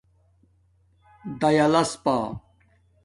[1.39, 2.15] دایلس پݳ